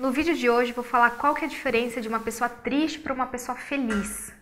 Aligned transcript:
No 0.00 0.10
vídeo 0.10 0.34
de 0.34 0.48
hoje 0.48 0.72
vou 0.72 0.82
falar 0.82 1.10
qual 1.10 1.34
que 1.34 1.44
é 1.44 1.46
a 1.46 1.50
diferença 1.50 2.00
de 2.00 2.08
uma 2.08 2.20
pessoa 2.20 2.48
triste 2.48 2.98
para 2.98 3.12
uma 3.12 3.26
pessoa 3.26 3.54
feliz. 3.54 4.32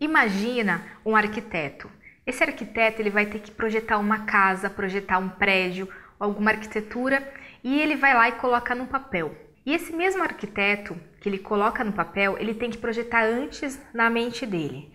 Imagina 0.00 0.84
um 1.06 1.14
arquiteto. 1.14 1.88
Esse 2.26 2.42
arquiteto 2.42 3.00
ele 3.00 3.08
vai 3.08 3.26
ter 3.26 3.38
que 3.38 3.52
projetar 3.52 3.98
uma 3.98 4.24
casa, 4.24 4.68
projetar 4.68 5.18
um 5.18 5.28
prédio, 5.28 5.88
alguma 6.18 6.50
arquitetura 6.50 7.32
e 7.62 7.80
ele 7.80 7.94
vai 7.94 8.12
lá 8.12 8.28
e 8.28 8.32
coloca 8.32 8.74
no 8.74 8.88
papel. 8.88 9.36
E 9.64 9.72
esse 9.72 9.92
mesmo 9.92 10.20
arquiteto 10.20 11.00
que 11.20 11.28
ele 11.28 11.38
coloca 11.38 11.84
no 11.84 11.92
papel, 11.92 12.36
ele 12.40 12.54
tem 12.54 12.70
que 12.70 12.78
projetar 12.78 13.22
antes 13.22 13.80
na 13.94 14.10
mente 14.10 14.44
dele. 14.44 14.90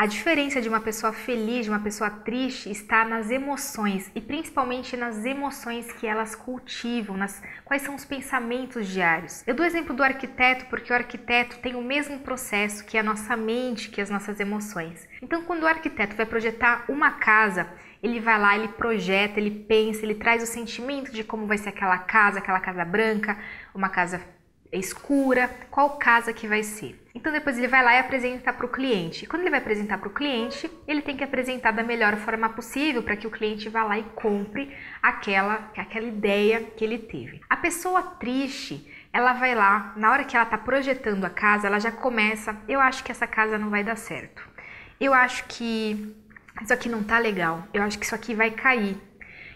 A 0.00 0.06
diferença 0.06 0.62
de 0.62 0.68
uma 0.70 0.80
pessoa 0.80 1.12
feliz, 1.12 1.66
de 1.66 1.70
uma 1.70 1.78
pessoa 1.78 2.08
triste, 2.08 2.70
está 2.70 3.04
nas 3.04 3.30
emoções 3.30 4.10
e 4.14 4.20
principalmente 4.22 4.96
nas 4.96 5.26
emoções 5.26 5.92
que 5.92 6.06
elas 6.06 6.34
cultivam, 6.34 7.18
nas 7.18 7.42
quais 7.66 7.82
são 7.82 7.94
os 7.94 8.06
pensamentos 8.06 8.88
diários. 8.88 9.46
Eu 9.46 9.54
dou 9.54 9.66
exemplo 9.66 9.94
do 9.94 10.02
arquiteto 10.02 10.64
porque 10.70 10.90
o 10.90 10.96
arquiteto 10.96 11.58
tem 11.58 11.74
o 11.74 11.82
mesmo 11.82 12.18
processo 12.20 12.82
que 12.86 12.96
a 12.96 13.02
nossa 13.02 13.36
mente, 13.36 13.90
que 13.90 14.00
as 14.00 14.08
nossas 14.08 14.40
emoções. 14.40 15.06
Então, 15.20 15.44
quando 15.44 15.64
o 15.64 15.66
arquiteto 15.66 16.16
vai 16.16 16.24
projetar 16.24 16.86
uma 16.88 17.10
casa, 17.10 17.68
ele 18.02 18.20
vai 18.20 18.40
lá, 18.40 18.56
ele 18.56 18.68
projeta, 18.68 19.38
ele 19.38 19.50
pensa, 19.50 20.02
ele 20.02 20.14
traz 20.14 20.42
o 20.42 20.46
sentimento 20.46 21.12
de 21.12 21.22
como 21.22 21.46
vai 21.46 21.58
ser 21.58 21.68
aquela 21.68 21.98
casa, 21.98 22.38
aquela 22.38 22.60
casa 22.60 22.86
branca, 22.86 23.36
uma 23.74 23.90
casa 23.90 24.18
escura, 24.78 25.50
qual 25.70 25.96
casa 25.96 26.32
que 26.32 26.46
vai 26.46 26.62
ser. 26.62 27.00
Então 27.14 27.32
depois 27.32 27.58
ele 27.58 27.66
vai 27.66 27.82
lá 27.82 27.94
e 27.94 27.98
apresenta 27.98 28.52
para 28.52 28.66
o 28.66 28.68
cliente. 28.68 29.26
quando 29.26 29.42
ele 29.42 29.50
vai 29.50 29.58
apresentar 29.58 29.98
para 29.98 30.08
o 30.08 30.12
cliente, 30.12 30.70
ele 30.86 31.02
tem 31.02 31.16
que 31.16 31.24
apresentar 31.24 31.72
da 31.72 31.82
melhor 31.82 32.16
forma 32.16 32.48
possível 32.48 33.02
para 33.02 33.16
que 33.16 33.26
o 33.26 33.30
cliente 33.30 33.68
vá 33.68 33.82
lá 33.82 33.98
e 33.98 34.04
compre 34.14 34.74
aquela, 35.02 35.70
aquela 35.76 36.06
ideia 36.06 36.60
que 36.76 36.84
ele 36.84 36.98
teve. 36.98 37.40
A 37.50 37.56
pessoa 37.56 38.02
triste, 38.02 38.88
ela 39.12 39.32
vai 39.32 39.54
lá, 39.54 39.92
na 39.96 40.12
hora 40.12 40.24
que 40.24 40.36
ela 40.36 40.44
está 40.44 40.56
projetando 40.56 41.24
a 41.24 41.30
casa, 41.30 41.66
ela 41.66 41.80
já 41.80 41.90
começa, 41.90 42.56
eu 42.68 42.80
acho 42.80 43.02
que 43.02 43.10
essa 43.10 43.26
casa 43.26 43.58
não 43.58 43.70
vai 43.70 43.82
dar 43.82 43.96
certo. 43.96 44.48
Eu 45.00 45.12
acho 45.12 45.44
que 45.46 46.14
isso 46.62 46.72
aqui 46.72 46.88
não 46.88 47.02
tá 47.02 47.18
legal. 47.18 47.64
Eu 47.72 47.82
acho 47.82 47.98
que 47.98 48.04
isso 48.04 48.14
aqui 48.14 48.34
vai 48.34 48.50
cair. 48.50 48.96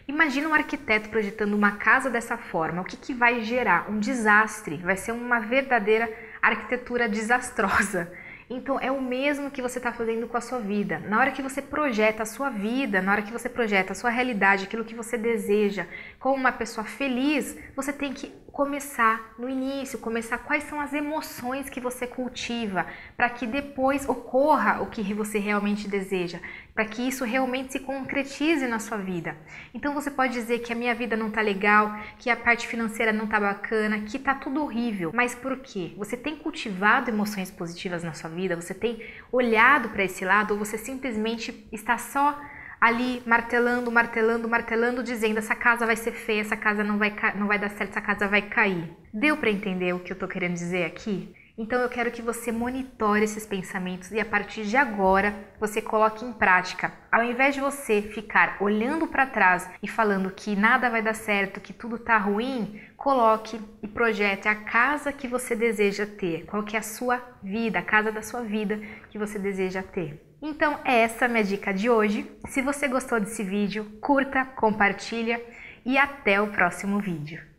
Imagina 0.06 0.48
um 0.48 0.54
arquiteto 0.54 1.08
projetando 1.08 1.54
uma 1.54 1.72
casa 1.72 2.10
dessa 2.10 2.36
forma. 2.36 2.82
O 2.82 2.84
que, 2.84 2.96
que 2.96 3.14
vai 3.14 3.42
gerar? 3.42 3.90
Um 3.90 3.98
desastre. 3.98 4.76
Vai 4.76 4.96
ser 4.96 5.12
uma 5.12 5.40
verdadeira 5.40 6.12
arquitetura 6.42 7.08
desastrosa. 7.08 8.12
Então 8.48 8.78
é 8.78 8.90
o 8.90 9.00
mesmo 9.00 9.50
que 9.50 9.62
você 9.62 9.78
está 9.78 9.92
fazendo 9.92 10.28
com 10.28 10.36
a 10.36 10.40
sua 10.40 10.58
vida. 10.58 10.98
Na 10.98 11.18
hora 11.18 11.32
que 11.32 11.42
você 11.42 11.62
projeta 11.62 12.22
a 12.22 12.26
sua 12.26 12.50
vida, 12.50 13.00
na 13.00 13.12
hora 13.12 13.22
que 13.22 13.32
você 13.32 13.48
projeta 13.48 13.92
a 13.92 13.94
sua 13.94 14.10
realidade, 14.10 14.64
aquilo 14.64 14.84
que 14.84 14.94
você 14.94 15.16
deseja, 15.16 15.86
como 16.18 16.36
uma 16.36 16.52
pessoa 16.52 16.84
feliz, 16.84 17.56
você 17.74 17.92
tem 17.92 18.12
que 18.12 18.32
começar 18.54 19.34
no 19.36 19.48
início, 19.48 19.98
começar 19.98 20.38
quais 20.38 20.62
são 20.64 20.80
as 20.80 20.92
emoções 20.92 21.68
que 21.68 21.80
você 21.80 22.06
cultiva, 22.06 22.86
para 23.16 23.28
que 23.28 23.48
depois 23.48 24.08
ocorra 24.08 24.80
o 24.80 24.86
que 24.86 25.02
você 25.12 25.40
realmente 25.40 25.88
deseja, 25.88 26.38
para 26.72 26.84
que 26.84 27.02
isso 27.02 27.24
realmente 27.24 27.72
se 27.72 27.80
concretize 27.80 28.64
na 28.68 28.78
sua 28.78 28.96
vida. 28.96 29.36
Então 29.74 29.92
você 29.92 30.08
pode 30.08 30.34
dizer 30.34 30.60
que 30.60 30.72
a 30.72 30.76
minha 30.76 30.94
vida 30.94 31.16
não 31.16 31.32
tá 31.32 31.40
legal, 31.40 31.96
que 32.16 32.30
a 32.30 32.36
parte 32.36 32.68
financeira 32.68 33.12
não 33.12 33.26
tá 33.26 33.40
bacana, 33.40 34.02
que 34.02 34.20
tá 34.20 34.36
tudo 34.36 34.62
horrível, 34.62 35.10
mas 35.12 35.34
por 35.34 35.58
quê? 35.58 35.92
Você 35.96 36.16
tem 36.16 36.36
cultivado 36.36 37.10
emoções 37.10 37.50
positivas 37.50 38.04
na 38.04 38.12
sua 38.12 38.30
vida? 38.34 38.56
Você 38.56 38.74
tem 38.74 39.02
olhado 39.32 39.88
para 39.90 40.04
esse 40.04 40.24
lado 40.24 40.52
ou 40.52 40.58
você 40.58 40.76
simplesmente 40.76 41.66
está 41.72 41.96
só 41.96 42.38
ali 42.80 43.22
martelando, 43.24 43.90
martelando, 43.90 44.48
martelando, 44.48 45.02
dizendo 45.02 45.38
essa 45.38 45.54
casa 45.54 45.86
vai 45.86 45.96
ser 45.96 46.12
feia, 46.12 46.42
essa 46.42 46.56
casa 46.56 46.84
não 46.84 46.98
vai, 46.98 47.14
não 47.34 47.46
vai 47.46 47.58
dar 47.58 47.70
certo, 47.70 47.90
essa 47.90 48.00
casa 48.00 48.28
vai 48.28 48.42
cair. 48.42 48.90
Deu 49.12 49.38
para 49.38 49.50
entender 49.50 49.94
o 49.94 50.00
que 50.00 50.12
eu 50.12 50.14
estou 50.14 50.28
querendo 50.28 50.52
dizer 50.52 50.84
aqui? 50.84 51.34
Então 51.56 51.80
eu 51.80 51.88
quero 51.88 52.10
que 52.10 52.20
você 52.20 52.50
monitore 52.50 53.22
esses 53.22 53.46
pensamentos 53.46 54.10
e 54.10 54.18
a 54.18 54.24
partir 54.24 54.64
de 54.64 54.76
agora 54.76 55.32
você 55.60 55.80
coloque 55.80 56.24
em 56.24 56.32
prática. 56.32 56.92
Ao 57.12 57.22
invés 57.22 57.54
de 57.54 57.60
você 57.60 58.02
ficar 58.02 58.56
olhando 58.60 59.06
para 59.06 59.24
trás 59.24 59.70
e 59.80 59.86
falando 59.86 60.32
que 60.32 60.56
nada 60.56 60.90
vai 60.90 61.00
dar 61.00 61.14
certo, 61.14 61.60
que 61.60 61.72
tudo 61.72 61.94
está 61.94 62.18
ruim, 62.18 62.80
coloque 63.04 63.60
e 63.82 63.86
projete 63.86 64.48
a 64.48 64.54
casa 64.54 65.12
que 65.12 65.28
você 65.28 65.54
deseja 65.54 66.06
ter. 66.06 66.46
Qual 66.46 66.62
que 66.62 66.74
é 66.74 66.78
a 66.78 66.82
sua 66.82 67.20
vida, 67.42 67.78
a 67.78 67.82
casa 67.82 68.10
da 68.10 68.22
sua 68.22 68.40
vida 68.40 68.80
que 69.10 69.18
você 69.18 69.38
deseja 69.38 69.82
ter. 69.82 70.24
Então 70.40 70.80
essa 70.86 71.26
é 71.26 71.28
a 71.28 71.28
minha 71.28 71.44
dica 71.44 71.70
de 71.74 71.90
hoje. 71.90 72.26
Se 72.48 72.62
você 72.62 72.88
gostou 72.88 73.20
desse 73.20 73.44
vídeo, 73.44 73.84
curta, 74.00 74.46
compartilha 74.46 75.38
e 75.84 75.98
até 75.98 76.40
o 76.40 76.46
próximo 76.46 76.98
vídeo. 76.98 77.53